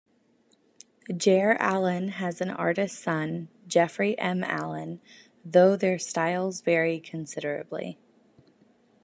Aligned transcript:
Jere 1.15 1.55
Allen 1.59 2.07
has 2.07 2.41
an 2.41 2.49
artist 2.49 2.97
son, 2.97 3.49
Jeffery 3.67 4.17
M. 4.17 4.43
Allen, 4.43 4.99
though 5.45 5.75
their 5.75 5.99
styles 5.99 6.61
vary 6.61 6.99
considerably. 6.99 7.99